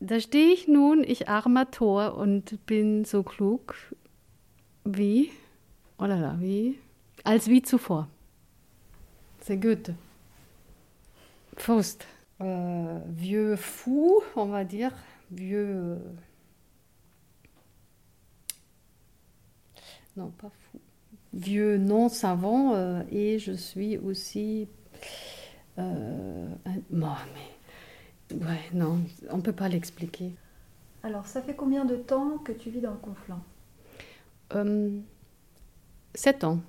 Da 0.00 0.20
stehe 0.20 0.52
ich 0.52 0.68
nun, 0.68 1.02
ich 1.04 1.28
armer 1.28 1.70
Tor, 1.70 2.16
und 2.16 2.64
bin 2.66 3.04
so 3.04 3.22
klug 3.22 3.74
wie, 4.84 5.30
oder 5.98 6.34
oh 6.36 6.40
wie, 6.42 6.78
als 7.24 7.48
wie 7.48 7.62
zuvor. 7.62 8.08
C'est 9.40 9.58
Goethe. 9.60 9.94
Faust. 11.56 12.06
Euh, 12.40 13.00
vieux 13.08 13.56
fou, 13.56 14.22
on 14.36 14.46
va 14.46 14.64
dire. 14.64 14.92
Vieux. 15.30 15.98
Non, 20.16 20.30
pas 20.30 20.50
fou. 20.50 20.80
Vieux 21.32 21.76
non 21.78 22.08
savant. 22.08 22.74
euh, 22.74 23.02
et 23.10 23.38
je 23.38 23.52
suis 23.52 23.98
aussi. 23.98 24.68
euh, 25.78 26.48
un- 26.66 26.82
Bon, 26.90 27.14
mais. 27.34 27.57
Ouais, 28.32 28.60
non, 28.74 29.00
on 29.30 29.40
peut 29.40 29.52
pas 29.52 29.68
l'expliquer. 29.68 30.32
Alors, 31.02 31.26
ça 31.26 31.40
fait 31.40 31.54
combien 31.54 31.84
de 31.84 31.96
temps 31.96 32.38
que 32.38 32.52
tu 32.52 32.70
vis 32.70 32.80
dans 32.80 32.90
le 32.90 32.98
Conflent? 32.98 33.38
Euh, 34.54 35.00
Sept 36.14 36.44
ans. 36.44 36.60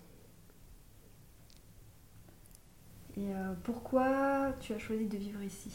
Et 3.17 3.33
euh, 3.33 3.53
pourquoi 3.63 4.53
tu 4.61 4.73
as 4.73 4.79
choisi 4.79 5.07
de 5.07 5.17
vivre 5.17 5.41
ici? 5.41 5.71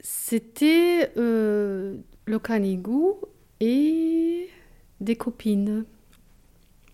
C'était 0.00 1.12
euh, 1.16 1.98
le 2.24 2.38
canigou 2.38 3.20
et 3.60 4.48
des 5.00 5.16
copines 5.16 5.84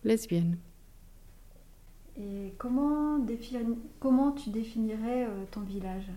lesbiennes. 0.05 0.59
Et 2.19 2.55
comment, 2.59 3.19
défi- 3.19 3.59
comment 4.01 4.33
tu 4.33 4.51
définirais 4.51 5.27
euh, 5.27 5.45
ton 5.51 5.61
village? 5.61 6.11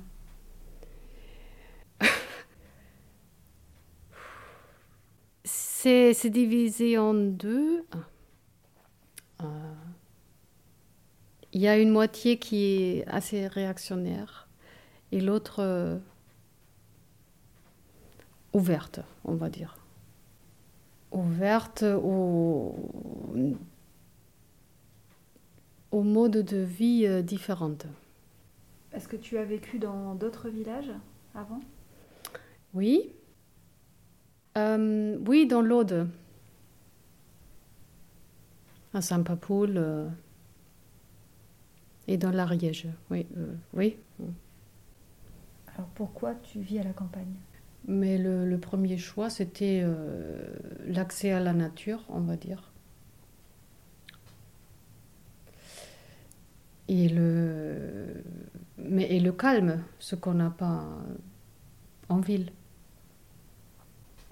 C'est 5.43 6.29
divisé 6.29 6.97
en 6.97 7.13
deux. 7.13 7.85
Euh, 9.41 9.73
Il 11.53 11.61
y 11.61 11.67
a 11.67 11.77
une 11.79 11.89
moitié 11.89 12.37
qui 12.37 12.65
est 12.65 13.07
assez 13.07 13.47
réactionnaire 13.47 14.47
et 15.11 15.19
l'autre 15.19 15.59
euh, 15.61 15.97
ouverte, 18.53 18.99
on 19.25 19.35
va 19.35 19.49
dire. 19.49 19.77
Ouverte 21.11 21.83
au, 21.83 22.75
au 25.91 26.03
mode 26.03 26.37
de 26.37 26.57
vie 26.57 27.05
euh, 27.05 27.21
différente. 27.21 27.85
Est-ce 28.93 29.07
que 29.07 29.15
tu 29.15 29.37
as 29.37 29.43
vécu 29.43 29.79
dans 29.79 30.15
d'autres 30.15 30.49
villages 30.49 30.91
avant? 31.35 31.59
Oui. 32.73 33.11
Euh, 34.57 35.17
oui, 35.27 35.47
dans 35.47 35.61
l'Aude. 35.61 36.07
À 38.93 39.01
Saint-Papoul. 39.01 39.77
euh, 39.77 40.07
et 42.07 42.17
dans 42.17 42.31
l'Ariège. 42.31 42.87
Oui, 43.11 43.27
euh, 43.37 43.53
oui. 43.73 43.97
Alors 45.75 45.87
pourquoi 45.93 46.33
tu 46.35 46.59
vis 46.59 46.79
à 46.79 46.83
la 46.83 46.93
campagne? 46.93 47.35
Mais 47.87 48.17
le, 48.17 48.47
le 48.49 48.57
premier 48.57 48.97
choix, 48.97 49.29
c'était 49.29 49.85
l'accès 50.85 51.31
à 51.31 51.39
la 51.39 51.53
nature, 51.53 52.03
on 52.09 52.19
va 52.21 52.35
dire. 52.35 52.68
Et 56.89 57.07
le, 57.07 58.23
mais, 58.79 59.03
et 59.03 59.19
le 59.19 59.31
calme, 59.31 59.83
ce 59.99 60.15
qu'on 60.15 60.33
n'a 60.33 60.49
pas 60.49 60.83
en 62.09 62.17
ville. 62.17 62.51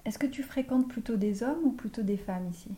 Est-ce 0.04 0.18
que 0.18 0.26
tu 0.26 0.42
fréquentes 0.42 0.88
plutôt 0.88 1.16
des 1.16 1.44
hommes 1.44 1.60
ou 1.64 1.70
plutôt 1.70 2.02
des 2.02 2.16
femmes 2.16 2.48
ici? 2.50 2.70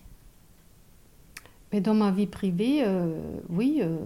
Mais 1.73 1.81
dans 1.81 1.95
ma 1.95 2.11
vie 2.11 2.27
privée, 2.27 2.85
euh, 2.85 3.41
oui, 3.49 3.79
euh, 3.81 3.97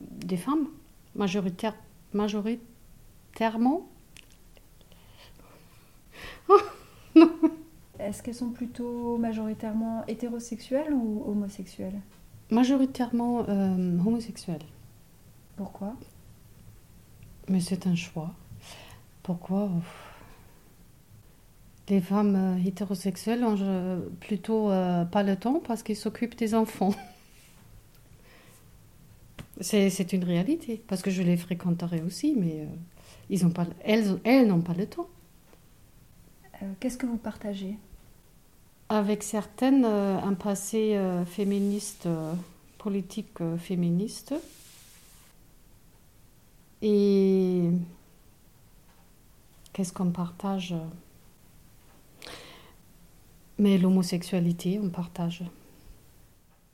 des 0.00 0.36
femmes, 0.36 0.68
majoritaire, 1.16 1.74
majoritairement. 2.12 3.88
Est-ce 7.98 8.22
qu'elles 8.22 8.34
sont 8.34 8.50
plutôt 8.50 9.16
majoritairement 9.16 10.04
hétérosexuelles 10.06 10.92
ou 10.92 11.24
homosexuelles? 11.26 12.00
Majoritairement 12.50 13.48
euh, 13.48 13.98
homosexuelles. 13.98 14.62
Pourquoi? 15.56 15.96
Mais 17.48 17.60
c'est 17.60 17.86
un 17.86 17.94
choix. 17.94 18.30
Pourquoi? 19.22 19.70
Les 21.88 22.00
femmes 22.00 22.36
euh, 22.36 22.64
hétérosexuelles 22.66 23.44
ont 23.44 23.56
euh, 23.60 24.00
plutôt 24.20 24.70
euh, 24.70 25.04
pas 25.04 25.22
le 25.22 25.36
temps 25.36 25.60
parce 25.66 25.82
qu'ils 25.82 25.96
s'occupent 25.96 26.36
des 26.36 26.54
enfants. 26.54 26.94
C'est 29.60 29.90
c'est 29.90 30.12
une 30.12 30.24
réalité, 30.24 30.82
parce 30.88 31.02
que 31.02 31.10
je 31.10 31.22
les 31.22 31.36
fréquenterai 31.36 32.02
aussi, 32.02 32.34
mais 32.36 32.62
euh, 32.62 32.66
ils 33.30 33.44
ont 33.46 33.50
pas, 33.50 33.66
elles, 33.84 34.18
elles 34.24 34.48
n'ont 34.48 34.60
pas 34.62 34.72
le 34.74 34.86
temps. 34.86 35.08
Euh, 36.62 36.66
Qu'est-ce 36.80 36.96
que 36.96 37.06
vous 37.06 37.18
partagez? 37.18 37.76
Avec 38.88 39.22
certaines, 39.22 39.84
un 39.86 40.34
passé 40.34 40.98
féministe, 41.24 42.06
politique 42.76 43.38
féministe. 43.56 44.34
Et 46.82 47.70
qu'est-ce 49.72 49.92
qu'on 49.92 50.10
partage? 50.10 50.74
Mais 53.58 53.78
l'homosexualité, 53.78 54.80
on 54.82 54.90
partage. 54.90 55.44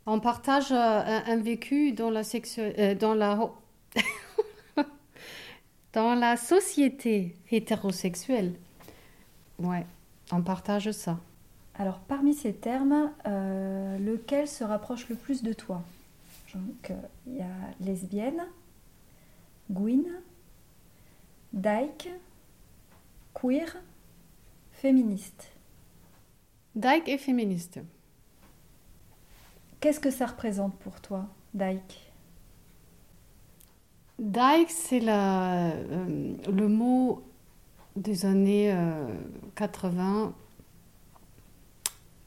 On 0.06 0.20
partage 0.20 0.72
euh, 0.72 1.20
un, 1.26 1.36
vécu 1.36 1.92
dans 1.92 2.08
la, 2.08 2.22
sexu- 2.22 2.72
euh, 2.78 2.94
dans 2.94 3.12
la, 3.14 3.50
dans 5.92 6.14
la 6.14 6.38
société 6.38 7.36
hétérosexuelle. 7.50 8.54
Ouais, 9.58 9.84
on 10.32 10.40
partage 10.40 10.90
ça. 10.92 11.18
Alors 11.74 11.98
parmi 11.98 12.32
ces 12.32 12.54
termes, 12.54 13.12
euh, 13.26 13.98
lequel 13.98 14.48
se 14.48 14.64
rapproche 14.64 15.08
le 15.10 15.14
plus 15.14 15.42
de 15.42 15.52
toi? 15.52 15.82
Donc 16.54 16.92
il 17.26 17.36
y 17.36 17.42
a 17.42 17.46
lesbienne, 17.80 18.42
gouine, 19.70 20.20
dyke, 21.52 22.10
queer, 23.34 23.76
féministe. 24.72 25.52
Dyke 26.74 27.08
est 27.08 27.18
féministe. 27.18 27.80
Qu'est-ce 29.80 30.00
que 30.00 30.10
ça 30.10 30.26
représente 30.26 30.74
pour 30.76 31.00
toi, 31.00 31.26
dyke? 31.54 32.12
Dyke, 34.18 34.70
c'est 34.70 35.00
euh, 35.06 36.34
le 36.50 36.68
mot 36.68 37.22
des 37.98 38.26
années 38.26 38.72
euh, 38.72 39.06
80 39.54 40.34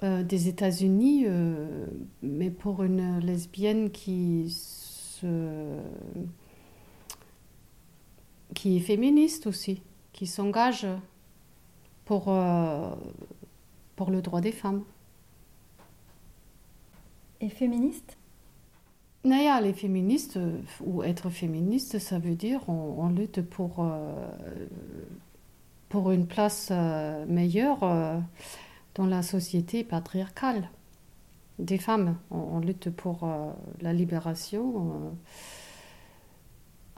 euh, 0.04 0.24
des 0.24 0.48
États-Unis, 0.48 1.26
euh, 1.28 1.86
mais 2.24 2.50
pour 2.50 2.84
une 2.84 3.20
lesbienne 3.20 3.92
qui 3.92 4.50
se, 4.50 5.28
qui 8.62 8.78
est 8.78 8.82
féministe 8.82 9.48
aussi, 9.48 9.82
qui 10.14 10.28
s'engage 10.28 10.86
pour, 12.06 12.26
euh, 12.28 12.94
pour 13.96 14.12
le 14.12 14.22
droit 14.22 14.40
des 14.40 14.52
femmes. 14.52 14.84
Et 17.40 17.50
féministe? 17.50 18.18
Naja, 19.24 19.62
les 19.62 19.74
féministes, 19.74 20.38
euh, 20.38 20.60
ou 20.80 21.02
être 21.02 21.32
féministe, 21.32 21.98
ça 21.98 22.20
veut 22.20 22.36
dire 22.36 22.62
on, 22.70 22.98
on 23.00 23.10
lutte 23.10 23.42
pour, 23.42 23.78
euh, 23.80 24.28
pour 25.90 26.12
une 26.12 26.28
place 26.28 26.68
euh, 26.70 27.26
meilleure 27.26 27.84
euh, 27.84 28.20
dans 28.94 29.08
la 29.08 29.24
société 29.24 29.84
patriarcale 29.84 30.70
des 31.58 31.80
femmes. 31.80 32.16
On, 32.30 32.38
on 32.38 32.60
lutte 32.60 32.92
pour 32.92 33.28
la 33.82 33.92
libération. 33.92 35.16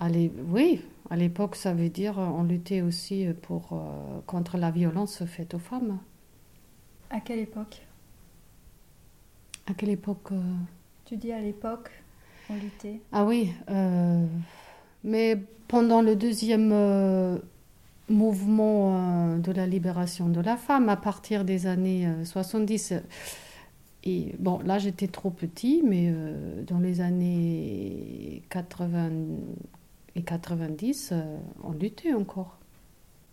l'é- 0.09 0.33
oui, 0.49 0.81
à 1.09 1.15
l'époque, 1.15 1.55
ça 1.55 1.73
veut 1.73 1.89
dire 1.89 2.19
euh, 2.19 2.25
on 2.25 2.43
luttait 2.43 2.81
aussi 2.81 3.27
pour, 3.41 3.73
euh, 3.73 4.19
contre 4.25 4.57
la 4.57 4.71
violence 4.71 5.23
faite 5.25 5.53
aux 5.53 5.59
femmes. 5.59 5.99
À 7.09 7.19
quelle 7.19 7.39
époque? 7.39 7.85
À 9.67 9.73
quelle 9.73 9.89
époque 9.89 10.31
euh, 10.31 10.41
Tu 11.05 11.15
dis 11.17 11.31
à 11.31 11.39
l'époque, 11.39 11.89
on 12.49 12.55
luttait? 12.55 12.99
Ah 13.11 13.25
oui, 13.25 13.51
euh, 13.69 14.25
mais 15.03 15.37
pendant 15.67 16.01
le 16.01 16.15
deuxième 16.15 16.71
euh, 16.71 17.37
mouvement 18.09 18.97
euh, 19.35 19.37
de 19.37 19.51
la 19.51 19.67
libération 19.67 20.27
de 20.29 20.41
la 20.41 20.57
femme, 20.57 20.89
à 20.89 20.97
partir 20.97 21.45
des 21.45 21.67
années 21.67 22.07
euh, 22.07 22.25
70, 22.25 22.91
euh, 22.91 22.99
et 24.03 24.35
bon, 24.39 24.59
là 24.65 24.79
j'étais 24.79 25.07
trop 25.07 25.29
petit, 25.29 25.81
mais 25.85 26.07
euh, 26.11 26.63
dans 26.63 26.79
les 26.79 26.99
années 26.99 28.43
80 28.49 29.11
et 30.15 30.23
90, 30.23 31.09
euh, 31.11 31.37
on 31.63 31.71
luttait 31.73 32.13
encore. 32.13 32.57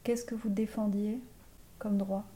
qu'est-ce 0.04 0.24
que 0.26 0.34
vous 0.34 0.50
défendiez 0.50 1.20
comme 1.78 1.96
droit? 1.96 2.26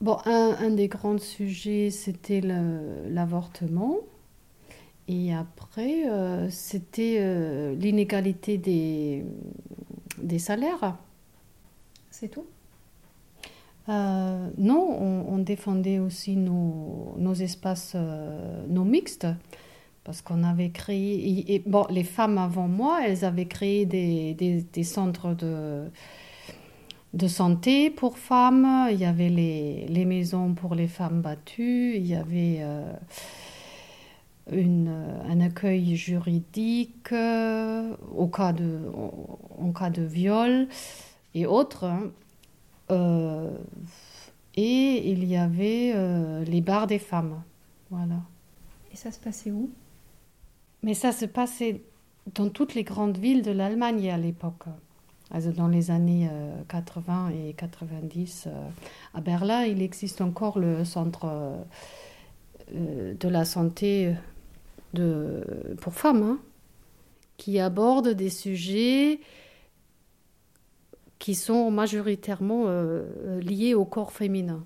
Bon, 0.00 0.16
un, 0.24 0.56
un 0.60 0.70
des 0.70 0.88
grands 0.88 1.18
sujets, 1.18 1.90
c'était 1.90 2.40
l'avortement. 2.40 3.96
Et 5.08 5.34
après, 5.34 6.08
euh, 6.08 6.48
c'était 6.50 7.18
euh, 7.20 7.74
l'inégalité 7.74 8.58
des, 8.58 9.24
des 10.22 10.38
salaires. 10.38 10.96
C'est 12.10 12.28
tout? 12.28 12.46
Euh, 13.88 14.48
non, 14.58 14.96
on, 15.00 15.34
on 15.34 15.38
défendait 15.38 15.98
aussi 15.98 16.36
nos, 16.36 17.14
nos 17.18 17.34
espaces, 17.34 17.96
nos 18.68 18.84
mixtes, 18.84 19.26
parce 20.10 20.22
qu'on 20.22 20.42
avait 20.42 20.70
créé, 20.70 21.62
bon, 21.66 21.86
les 21.88 22.02
femmes 22.02 22.36
avant 22.36 22.66
moi, 22.66 22.98
elles 23.06 23.24
avaient 23.24 23.46
créé 23.46 23.86
des, 23.86 24.82
centres 24.82 25.34
de, 25.34 25.88
santé 27.28 27.90
pour 27.90 28.18
femmes, 28.18 28.88
il 28.90 28.98
y 28.98 29.04
avait 29.04 29.28
les, 29.28 30.04
maisons 30.04 30.54
pour 30.54 30.74
les 30.74 30.88
femmes 30.88 31.20
battues, 31.20 31.94
il 31.94 32.08
y 32.08 32.16
avait 32.16 32.58
euh, 32.60 32.92
un 35.28 35.40
accueil 35.40 35.94
juridique 35.94 37.12
euh, 37.12 37.94
au 38.12 38.26
cas 38.26 38.52
de, 38.52 38.80
en, 39.60 39.70
cas 39.70 39.90
de 39.90 40.02
viol 40.02 40.66
et 41.36 41.46
autres. 41.46 41.84
hein. 41.84 42.10
Euh, 42.90 43.56
et 44.56 45.08
il 45.12 45.24
y 45.24 45.36
avait 45.36 45.94
les 46.44 46.60
bars 46.60 46.88
des 46.88 46.98
femmes. 46.98 47.44
Voilà. 47.90 48.16
Et 48.92 48.96
ça 48.96 49.12
se 49.12 49.20
passait 49.20 49.52
où? 49.52 49.70
Mais 50.82 50.94
ça 50.94 51.12
se 51.12 51.26
passait 51.26 51.82
dans 52.34 52.48
toutes 52.48 52.74
les 52.74 52.84
grandes 52.84 53.18
villes 53.18 53.42
de 53.42 53.50
l'Allemagne 53.50 54.10
à 54.10 54.18
l'époque. 54.18 54.64
Also 55.30 55.52
dans 55.52 55.68
les 55.68 55.90
années 55.90 56.28
euh, 56.30 56.62
80 56.68 57.30
et 57.30 57.52
90. 57.52 58.44
euh, 58.46 58.68
à 59.14 59.20
Berlin, 59.20 59.64
il 59.64 59.80
existe 59.80 60.20
encore 60.20 60.58
le 60.58 60.84
centre 60.84 61.24
euh, 61.24 61.56
euh, 62.74 63.14
de 63.14 63.28
la 63.28 63.44
santé 63.44 64.14
pour 65.80 65.94
femmes, 65.94 66.22
hein, 66.22 66.38
qui 67.36 67.60
aborde 67.60 68.08
des 68.08 68.28
sujets 68.28 69.20
qui 71.20 71.34
sont 71.36 71.70
majoritairement 71.70 72.64
euh, 72.66 73.40
liés 73.40 73.74
au 73.74 73.84
corps 73.84 74.10
féminin. 74.10 74.64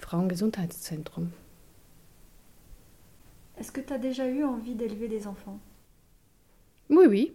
Frauengesundheitszentrum. 0.00 1.28
Est-ce 3.58 3.72
que 3.72 3.80
tu 3.80 3.92
as 3.92 3.98
déjà 3.98 4.28
eu 4.28 4.44
envie 4.44 4.74
d'élever 4.74 5.08
des 5.08 5.26
enfants? 5.26 5.58
Oui, 6.90 7.06
oui. 7.08 7.32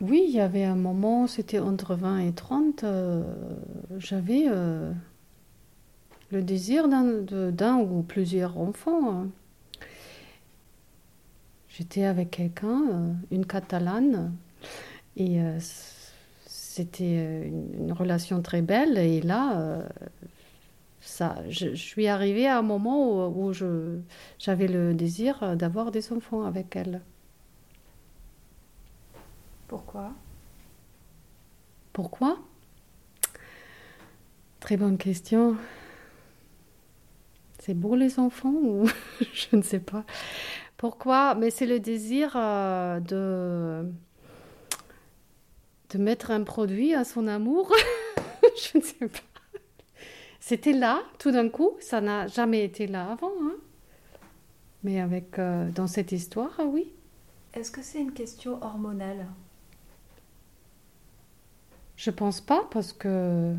Oui, 0.00 0.24
il 0.26 0.34
y 0.34 0.40
avait 0.40 0.64
un 0.64 0.76
moment, 0.76 1.26
c'était 1.26 1.58
entre 1.58 1.94
20 1.94 2.20
et 2.20 2.32
30, 2.32 2.84
euh, 2.84 3.22
j'avais 3.98 4.44
euh, 4.46 4.90
le 6.30 6.42
désir 6.42 6.88
d'un 6.88 7.76
ou 7.78 8.02
plusieurs 8.02 8.56
enfants. 8.56 9.26
J'étais 11.68 12.04
avec 12.04 12.30
quelqu'un, 12.30 12.82
euh, 12.90 13.12
une 13.30 13.44
Catalane, 13.44 14.32
et 15.18 15.38
c'était 16.46 17.46
une, 17.46 17.74
une 17.78 17.92
relation 17.92 18.40
très 18.40 18.62
belle. 18.62 18.96
Et 18.96 19.20
là, 19.20 19.82
ça, 21.00 21.36
je, 21.48 21.70
je 21.70 21.82
suis 21.82 22.06
arrivée 22.08 22.46
à 22.46 22.58
un 22.58 22.62
moment 22.62 23.28
où, 23.28 23.46
où 23.48 23.52
je, 23.52 23.98
j'avais 24.38 24.68
le 24.68 24.94
désir 24.94 25.56
d'avoir 25.56 25.90
des 25.90 26.12
enfants 26.12 26.44
avec 26.44 26.76
elle. 26.76 27.02
Pourquoi? 29.68 30.12
Pourquoi? 31.92 32.38
Très 34.60 34.76
bonne 34.76 34.98
question. 34.98 35.56
C'est 37.58 37.74
beau 37.74 37.94
les 37.94 38.18
enfants 38.18 38.52
ou 38.52 38.86
je 39.32 39.56
ne 39.56 39.62
sais 39.62 39.80
pas. 39.80 40.04
Pourquoi? 40.76 41.34
Mais 41.34 41.50
c'est 41.50 41.66
le 41.66 41.78
désir 41.80 42.32
euh, 42.36 43.00
de 43.00 43.90
de 45.90 45.98
mettre 45.98 46.30
un 46.30 46.42
produit 46.44 46.94
à 46.94 47.04
son 47.04 47.26
amour. 47.26 47.72
je 48.42 48.78
ne 48.78 48.82
sais 48.82 49.08
pas. 49.08 49.29
C'était 50.40 50.72
là, 50.72 51.02
tout 51.18 51.30
d'un 51.30 51.48
coup. 51.48 51.72
Ça 51.80 52.00
n'a 52.00 52.26
jamais 52.26 52.64
été 52.64 52.86
là 52.86 53.12
avant. 53.12 53.30
hein. 53.42 53.54
Mais 54.82 55.00
avec 55.00 55.38
euh, 55.38 55.70
dans 55.70 55.86
cette 55.86 56.12
histoire, 56.12 56.50
ah 56.58 56.64
oui. 56.64 56.90
Est-ce 57.52 57.70
que 57.70 57.82
c'est 57.82 58.00
une 58.00 58.12
question 58.12 58.62
hormonale? 58.62 59.26
Je 61.96 62.10
pense 62.10 62.40
pas 62.40 62.66
parce 62.70 62.94
que 62.94 63.54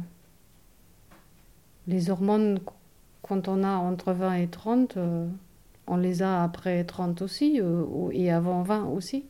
les 1.88 2.10
hormones, 2.10 2.60
quand 3.22 3.48
on 3.48 3.64
a 3.64 3.76
entre 3.76 4.14
20 4.14 4.34
et 4.36 4.48
30, 4.48 4.98
euh, 4.98 5.28
on 5.86 5.98
les 5.98 6.24
a 6.24 6.44
après 6.44 6.84
30 6.84 7.22
aussi 7.22 7.60
euh, 7.62 8.10
et 8.12 8.32
avant 8.32 8.64
20 8.64 8.86
aussi. 8.86 9.26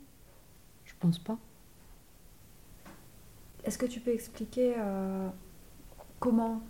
Je 0.86 0.94
pense 1.00 1.19
pas. 1.19 1.38
Est-ce 3.65 3.77
que 3.77 3.86
tu 3.86 4.00
peux 4.00 4.13
expliquer 4.13 4.75
euh, 4.77 5.27
comment, 6.19 6.62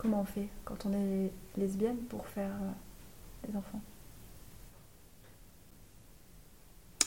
comment 0.00 0.22
on 0.22 0.24
fait 0.24 0.48
quand 0.64 0.86
on 0.86 0.92
est 0.92 1.30
lesbienne 1.58 1.98
pour 2.08 2.26
faire 2.26 2.50
euh, 2.50 3.48
des 3.48 3.56
enfants? 3.56 3.80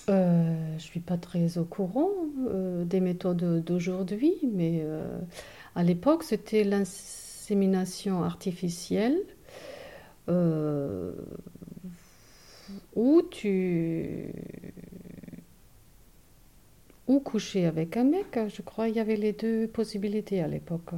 Euh, 0.10 0.78
je 0.78 0.84
suis 0.84 1.00
pas 1.00 1.18
très 1.18 1.58
au 1.58 1.64
courant 1.64 2.10
euh, 2.48 2.84
des 2.84 3.00
méthodes 3.00 3.64
d'aujourd'hui, 3.64 4.36
mais 4.52 4.82
euh, 4.84 5.18
à 5.76 5.84
l'époque, 5.84 6.24
c'était 6.24 6.64
l'insémination 6.64 8.24
artificielle 8.24 9.18
euh, 10.30 11.14
tu 13.32 14.34
ou 17.08 17.20
coucher 17.20 17.66
avec 17.66 17.98
un 17.98 18.04
mec. 18.04 18.38
Je 18.48 18.62
crois 18.62 18.88
qu'il 18.88 18.96
y 18.96 19.00
avait 19.00 19.16
les 19.16 19.34
deux 19.34 19.68
possibilités 19.68 20.42
à 20.42 20.48
l'époque. 20.48 20.92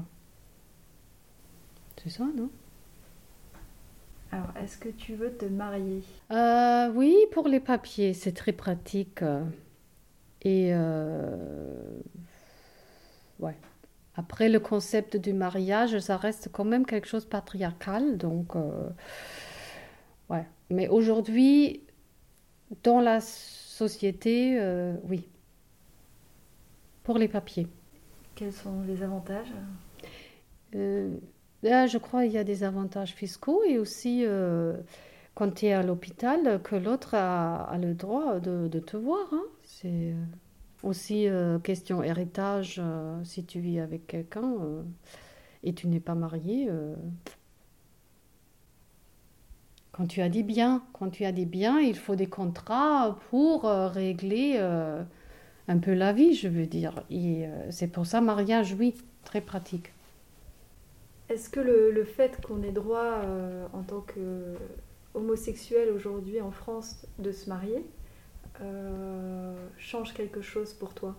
C'est 2.05 2.11
ça, 2.11 2.25
non? 2.35 2.51
Alors, 4.31 4.49
est-ce 4.61 4.77
que 4.77 4.89
tu 4.89 5.15
veux 5.15 5.31
te 5.31 5.45
marier? 5.45 6.03
Euh, 6.29 6.91
oui, 6.93 7.15
pour 7.31 7.47
les 7.47 7.59
papiers, 7.59 8.13
c'est 8.13 8.33
très 8.33 8.51
pratique. 8.51 9.23
Et 10.43 10.69
euh, 10.71 11.99
ouais. 13.39 13.55
Après, 14.15 14.49
le 14.49 14.59
concept 14.59 15.17
du 15.17 15.33
mariage, 15.33 15.97
ça 15.97 16.15
reste 16.15 16.49
quand 16.51 16.63
même 16.63 16.85
quelque 16.85 17.07
chose 17.07 17.25
de 17.25 17.29
patriarcal. 17.29 18.17
Donc, 18.17 18.55
euh, 18.55 18.87
ouais. 20.29 20.45
Mais 20.69 20.87
aujourd'hui, 20.87 21.81
dans 22.83 22.99
la 22.99 23.19
société, 23.19 24.59
euh, 24.59 24.93
oui. 25.09 25.27
Pour 27.01 27.17
les 27.17 27.27
papiers. 27.27 27.67
Quels 28.35 28.53
sont 28.53 28.83
les 28.83 29.01
avantages? 29.01 29.51
Je 31.63 31.97
crois 31.97 32.23
qu'il 32.23 32.33
y 32.33 32.37
a 32.37 32.43
des 32.43 32.63
avantages 32.63 33.13
fiscaux 33.13 33.63
et 33.67 33.77
aussi 33.77 34.23
euh, 34.25 34.73
quand 35.33 35.51
tu 35.55 35.65
es 35.67 35.73
à 35.73 35.83
l'hôpital, 35.83 36.61
que 36.63 36.75
l'autre 36.75 37.15
a, 37.15 37.77
le 37.79 37.93
droit 37.93 38.39
de, 38.39 38.79
te 38.79 38.97
voir. 38.97 39.27
hein. 39.33 39.43
C'est 39.63 40.13
euh, 40.13 40.23
aussi 40.83 41.27
euh, 41.27 41.59
question 41.59 42.03
héritage, 42.03 42.81
si 43.23 43.45
tu 43.45 43.59
vis 43.59 43.79
avec 43.79 44.07
quelqu'un 44.07 44.55
et 45.63 45.73
tu 45.73 45.87
n'es 45.87 45.99
pas 45.99 46.15
marié. 46.15 46.69
quand 49.91 50.05
tu 50.07 50.21
as 50.21 50.29
des 50.29 50.43
biens, 50.43 50.83
quand 50.93 51.09
tu 51.09 51.25
as 51.25 51.31
des 51.31 51.45
biens, 51.45 51.79
il 51.79 51.95
faut 51.95 52.15
des 52.15 52.27
contrats 52.27 53.17
pour 53.29 53.63
régler 53.63 54.59
un 55.67 55.77
peu 55.79 55.93
la 55.93 56.13
vie, 56.13 56.35
je 56.35 56.47
veux 56.47 56.67
dire. 56.67 57.03
Et 57.09 57.45
c'est 57.71 57.87
pour 57.87 58.05
ça, 58.05 58.21
mariage, 58.21 58.75
oui, 58.77 58.93
très 59.23 59.41
pratique. 59.41 59.94
Est-ce 61.29 61.49
que 61.49 61.59
le, 61.59 61.91
le 61.91 62.03
fait 62.03 62.39
qu'on 62.45 62.61
ait 62.63 62.71
droit 62.71 63.21
euh, 63.23 63.65
en 63.73 63.81
tant 63.81 64.01
que 64.01 64.55
homosexuel 65.13 65.89
aujourd'hui 65.91 66.39
en 66.41 66.51
France 66.51 67.07
de 67.19 67.31
se 67.31 67.49
marier 67.49 67.83
euh, 68.61 69.55
change 69.77 70.13
quelque 70.13 70.41
chose 70.41 70.73
pour 70.73 70.93
toi? 70.93 71.15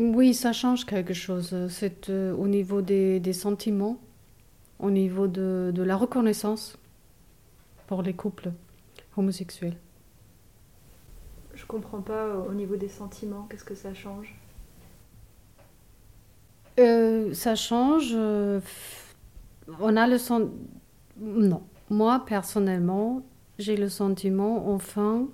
Oui, 0.00 0.34
ça 0.34 0.52
change 0.52 0.86
quelque 0.86 1.14
chose. 1.14 1.54
C'est 1.68 2.10
euh, 2.10 2.32
au 2.34 2.48
niveau 2.48 2.82
des, 2.82 3.20
des 3.20 3.32
sentiments, 3.32 3.98
au 4.78 4.90
niveau 4.90 5.26
de, 5.28 5.70
de 5.74 5.82
la 5.82 5.96
reconnaissance 5.96 6.78
pour 7.86 8.02
les 8.02 8.14
couples 8.14 8.50
homosexuels. 9.16 9.76
Je 11.54 11.64
comprends 11.64 12.02
pas 12.02 12.26
euh, 12.26 12.48
au 12.48 12.54
niveau 12.54 12.76
des 12.76 12.88
sentiments, 12.88 13.46
qu'est-ce 13.50 13.64
que 13.64 13.74
ça 13.74 13.94
change? 13.94 14.34
Euh, 16.78 17.34
ça 17.34 17.56
change. 17.56 18.16
On 19.80 19.96
a 19.96 20.06
le 20.06 20.18
sentiment. 20.18 20.52
Non. 21.20 21.62
Moi, 21.90 22.22
personnellement, 22.26 23.22
j'ai 23.58 23.76
le 23.76 23.88
sentiment, 23.88 24.68
enfin, 24.74 25.26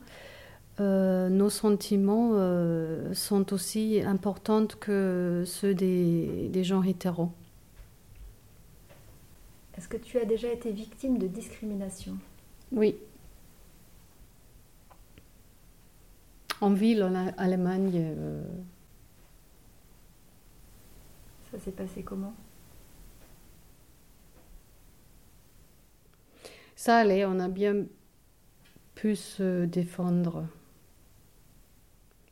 euh, 0.81 1.29
nos 1.29 1.51
sentiments 1.51 2.31
euh, 2.35 3.13
sont 3.13 3.53
aussi 3.53 4.01
importants 4.01 4.67
que 4.81 5.43
ceux 5.47 5.75
des, 5.75 6.49
des 6.49 6.65
gens 6.65 6.83
hétéros. 6.83 7.33
Est-ce 9.77 9.89
que 9.89 9.97
tu 9.97 10.19
as 10.19 10.25
déjà 10.25 10.49
été 10.49 10.71
victime 10.71 11.19
de 11.19 11.27
discrimination? 11.27 12.17
Oui. 12.71 12.97
En 16.61 16.73
ville, 16.73 17.03
en 17.03 17.15
Allemagne. 17.37 17.93
euh, 17.97 18.45
Ça 21.51 21.59
s'est 21.59 21.73
passé 21.73 22.03
comment? 22.03 22.33
Ça 26.85 26.99
allait, 26.99 27.25
on 27.25 27.41
a 27.41 27.49
bien 27.49 27.87
pu 28.95 29.17
se 29.17 29.65
défendre. 29.65 30.45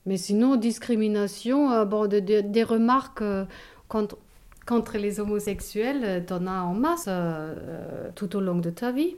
Mais 0.04 0.18
sinon, 0.18 0.56
discrimination, 0.56 1.73
euh, 1.73 1.87
bon, 1.87 2.06
de- 2.06 2.21
de- 2.21 2.42
des 2.42 2.62
remarques 2.62 3.23
euh, 3.23 3.47
contre, 3.88 4.18
contre 4.66 4.99
les 4.99 5.21
homosexuels, 5.21 6.04
euh, 6.04 6.21
t'en 6.21 6.47
as 6.47 6.61
en 6.64 6.75
masse 6.75 7.06
euh, 7.09 8.11
tout 8.14 8.37
au 8.37 8.40
long 8.40 8.59
de 8.59 8.68
ta 8.68 8.92
vie. 8.92 9.16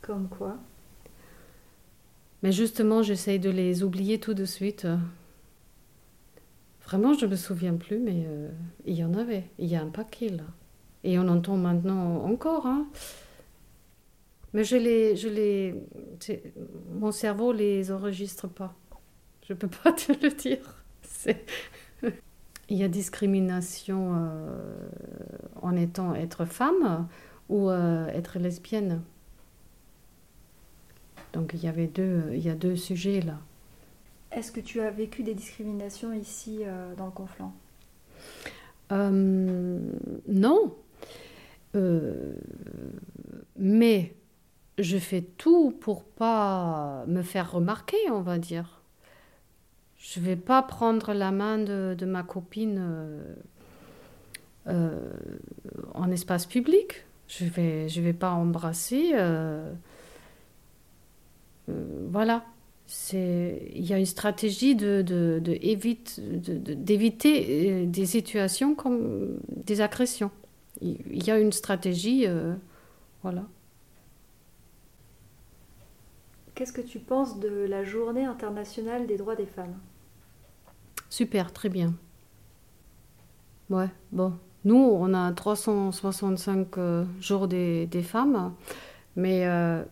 Comme 0.00 0.28
quoi 0.30 0.56
Mais 2.42 2.50
justement, 2.50 3.02
j'essaye 3.02 3.38
de 3.38 3.50
les 3.50 3.82
oublier 3.82 4.18
tout 4.20 4.32
de 4.32 4.46
suite. 4.46 4.86
Vraiment, 6.86 7.12
je 7.12 7.26
me 7.26 7.36
souviens 7.36 7.74
plus, 7.74 7.98
mais 7.98 8.24
euh, 8.26 8.48
il 8.86 8.94
y 8.94 9.04
en 9.04 9.12
avait. 9.12 9.44
Il 9.58 9.66
y 9.66 9.76
a 9.76 9.82
un 9.82 9.90
paquet 9.90 10.30
là. 10.30 10.44
Et 11.02 11.18
on 11.18 11.28
entend 11.28 11.58
maintenant 11.58 12.24
encore. 12.24 12.64
Hein. 12.66 12.86
Mais 14.54 14.62
je 14.62 14.76
les, 14.76 15.16
je 15.16 15.28
les, 15.28 15.74
mon 16.92 17.10
cerveau 17.10 17.52
les 17.52 17.90
enregistre 17.90 18.48
pas. 18.48 18.74
Je 19.46 19.52
peux 19.52 19.68
pas 19.68 19.92
te 19.92 20.12
le 20.12 20.30
dire. 20.30 20.84
Il 22.70 22.78
y 22.78 22.84
a 22.84 22.88
discrimination 22.88 24.14
euh, 24.16 24.88
en 25.60 25.76
étant 25.76 26.14
être 26.14 26.44
femme 26.46 27.08
ou 27.48 27.68
euh, 27.68 28.06
être 28.08 28.38
lesbienne. 28.38 29.02
Donc 31.32 31.50
il 31.52 31.62
y 31.62 31.68
avait 31.68 31.88
deux, 31.88 32.30
il 32.32 32.38
y 32.38 32.48
a 32.48 32.54
deux 32.54 32.76
sujets 32.76 33.20
là. 33.20 33.40
Est-ce 34.30 34.52
que 34.52 34.60
tu 34.60 34.80
as 34.80 34.90
vécu 34.90 35.24
des 35.24 35.34
discriminations 35.34 36.12
ici 36.12 36.60
euh, 36.62 36.94
dans 36.94 37.06
le 37.06 37.12
Conflans 37.12 37.54
Euh, 38.92 39.80
non. 40.28 40.74
Mais 43.56 44.14
je 44.78 44.98
fais 44.98 45.22
tout 45.22 45.70
pour 45.80 46.04
pas 46.04 47.04
me 47.06 47.22
faire 47.22 47.52
remarquer, 47.52 47.96
on 48.10 48.20
va 48.22 48.38
dire. 48.38 48.80
Je 49.98 50.20
vais 50.20 50.36
pas 50.36 50.62
prendre 50.62 51.12
la 51.14 51.30
main 51.30 51.58
de, 51.58 51.96
ma 52.04 52.22
copine 52.22 52.78
euh, 52.80 53.34
euh, 54.68 55.12
en 55.94 56.10
espace 56.10 56.46
public. 56.46 57.04
Je 57.28 57.46
vais, 57.46 57.88
je 57.88 58.00
vais 58.02 58.12
pas 58.12 58.30
embrasser. 58.32 59.12
euh, 59.14 59.72
euh, 61.70 62.06
voilà. 62.10 62.44
Il 63.12 63.86
y 63.86 63.94
a 63.94 63.98
une 63.98 64.04
stratégie 64.06 64.76
de, 64.76 65.00
de, 65.00 65.40
de 65.42 65.52
évite- 65.54 66.20
de- 66.20 66.58
de- 66.58 66.74
d'éviter 66.74 67.86
des 67.86 68.04
situations 68.06 68.74
comme 68.74 69.38
des 69.48 69.80
agressions. 69.80 70.30
Il 70.82 71.24
y 71.26 71.30
a 71.30 71.38
une 71.38 71.52
stratégie, 71.52 72.26
voilà. 73.22 73.44
Qu'est-ce 76.54 76.72
que 76.72 76.80
tu 76.80 76.98
penses 77.00 77.38
de 77.38 77.48
la 77.48 77.84
journée 77.84 78.24
internationale 78.24 79.06
des 79.06 79.16
droits 79.16 79.36
des 79.36 79.46
femmes? 79.46 79.78
Super, 81.08 81.52
très 81.52 81.68
bien. 81.70 81.94
Ouais, 83.70 83.88
bon. 84.12 84.32
Nous, 84.64 84.76
on 84.76 85.12
a 85.14 85.32
365 85.32 86.78
euh, 86.78 87.04
jours 87.20 87.48
des, 87.48 87.86
des 87.86 88.02
femmes, 88.02 88.54
mais 89.16 89.46
euh, 89.46 89.82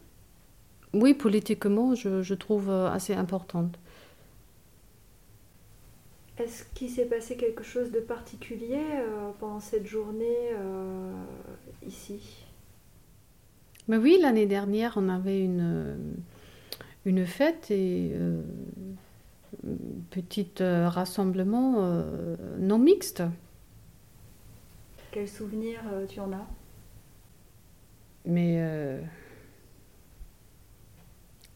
oui, 0.95 1.14
politiquement, 1.14 1.95
je, 1.95 2.23
je 2.23 2.35
trouve 2.35 2.71
euh, 2.71 2.90
assez 2.90 3.14
importante. 3.14 3.78
Est-ce 6.38 6.64
qu'il 6.75 6.90
s'est 6.90 7.07
passé 7.07 7.37
quelque 7.37 7.62
chose 7.62 7.90
de 7.90 8.00
particulier 8.00 8.81
euh, 8.81 9.31
pendant 9.38 9.61
cette 9.61 9.87
journée 9.87 10.50
ici? 11.87 12.45
Mais 13.88 13.97
oui, 13.97 14.19
l'année 14.21 14.47
dernière, 14.47 14.95
on 14.97 15.09
avait 15.09 15.40
une, 15.45 15.97
une 17.04 17.26
fête 17.26 17.71
et 17.71 18.12
euh, 18.14 18.42
un 19.66 19.76
petit 20.11 20.50
euh, 20.61 20.88
rassemblement 20.88 21.76
euh, 21.78 22.37
non 22.59 22.78
mixte. 22.78 23.23
Quels 25.11 25.28
souvenirs 25.28 25.82
euh, 25.92 26.06
tu 26.06 26.21
en 26.21 26.32
as? 26.32 26.47
Mais 28.25 28.62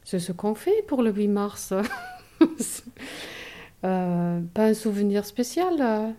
c'est 0.02 0.18
ce 0.18 0.32
qu'on 0.32 0.56
fait 0.56 0.82
pour 0.88 1.02
le 1.02 1.12
8 1.12 1.28
mars. 1.28 1.72
Pas 3.82 4.40
un 4.56 4.74
souvenir 4.74 5.24
spécial. 5.24 6.12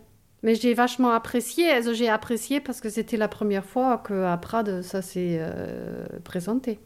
Mais 0.43 0.55
j'ai 0.55 0.73
vachement 0.73 1.11
apprécié. 1.11 1.81
J'ai 1.93 2.07
apprécié 2.07 2.61
parce 2.61 2.79
que 2.79 2.87
c'était 2.89 3.17
la 3.17 3.27
première 3.27 3.65
fois 3.65 4.01
qu'à 4.07 4.37
Prades, 4.37 4.81
ça 4.83 5.01
s'est 5.01 5.41
présenté. 6.23 6.79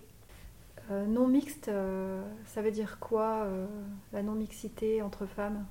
Euh, 0.91 1.05
Non 1.05 1.27
mixte, 1.27 1.69
euh, 1.69 2.21
ça 2.45 2.62
veut 2.62 2.71
dire 2.71 3.00
quoi 3.00 3.43
euh, 3.45 3.65
la 4.12 4.24
non-mixité 4.24 5.01
entre 5.01 5.25
femmes? 5.25 5.65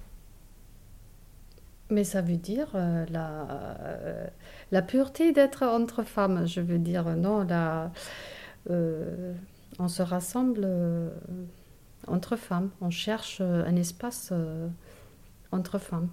Mais 1.91 2.05
ça 2.05 2.23
veut 2.23 2.37
dire 2.37 2.69
la, 2.75 4.31
la 4.71 4.83
pureté 4.83 5.33
d'être 5.33 5.65
entre 5.65 6.05
femmes, 6.05 6.47
je 6.47 6.61
veux 6.61 6.79
dire. 6.79 7.17
Non, 7.17 7.43
la, 7.43 7.91
on 8.69 9.89
se 9.89 10.01
rassemble 10.01 10.69
entre 12.07 12.37
femmes. 12.37 12.71
On 12.81 12.91
cherche 12.91 13.41
un 13.41 13.75
espace 13.75 14.33
entre 15.51 15.79
femmes. 15.79 16.11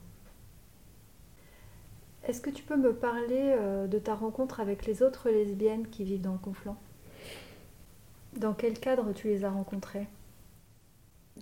Est-ce 2.24 2.42
que 2.42 2.50
tu 2.50 2.64
peux 2.64 2.76
me 2.76 2.92
parler 2.92 3.56
de 3.88 4.00
ta 4.00 4.16
rencontre 4.16 4.60
avec 4.60 4.88
les 4.88 5.04
autres 5.04 5.30
lesbiennes 5.30 5.88
qui 5.90 6.04
vivent 6.04 6.22
dans 6.22 6.34
le 6.34 6.40
Conflans 6.40 6.78
Dans 8.32 8.54
quel 8.54 8.80
cadre 8.80 9.12
tu 9.12 9.28
les 9.28 9.44
as 9.44 9.50
rencontrées 9.52 10.08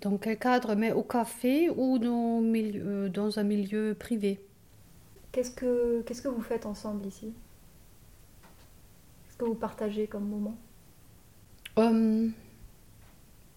Dans 0.01 0.17
quel 0.17 0.39
cadre? 0.39 0.75
Mais 0.75 0.93
au 0.93 1.03
café 1.03 1.69
ou 1.69 1.99
dans, 1.99 2.39
milieu- 2.39 2.81
euh, 2.85 3.09
dans 3.09 3.39
un 3.39 3.43
milieu 3.43 3.93
privé? 3.99 4.39
Qu'est-ce 5.31 5.51
que 5.51 6.01
qu'est-ce 6.01 6.23
que 6.23 6.27
vous 6.29 6.41
faites 6.41 6.65
ensemble 6.65 7.05
ici? 7.05 7.35
Qu'est-ce 9.23 9.37
que 9.37 9.45
vous 9.45 9.53
partagez 9.55 10.07
comme 10.07 10.27
moment? 10.27 10.57
Euh, 11.77 12.29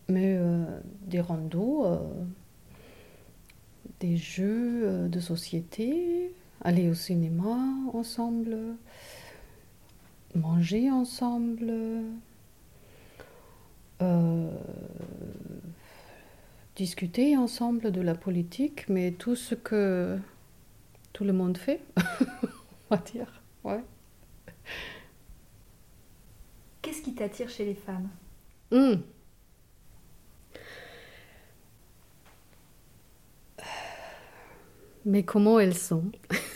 Mais 0.09 0.37
euh, 0.39 0.65
des 1.07 1.21
randos, 1.21 1.85
euh, 1.87 1.99
des 4.01 4.17
jeux 4.17 4.83
euh, 4.85 5.09
de 5.09 5.21
société, 5.21 6.33
aller 6.63 6.89
au 6.89 6.95
cinéma 6.95 7.59
ensemble, 7.93 8.57
manger 10.35 10.91
ensemble, 10.91 11.71
discuter 16.79 17.37
ensemble 17.37 17.91
de 17.91 18.01
la 18.01 18.15
politique, 18.15 18.89
mais 18.89 19.11
tout 19.11 19.35
ce 19.35 19.55
que 19.57 20.19
tout 21.13 21.25
le 21.25 21.33
monde 21.33 21.59
fait, 21.59 21.81
on 22.91 22.97
va 22.97 22.99
dire. 22.99 23.43
Ouais. 23.65 23.83
Qu'est-ce 26.81 27.03
qui 27.03 27.15
t'attire 27.15 27.49
chez 27.49 27.65
les 27.65 27.75
femmes? 27.75 28.09
Hmm. 28.71 29.01
Mais 35.05 35.25
comment 35.25 35.59
elles 35.59 35.77
sont? 35.77 36.05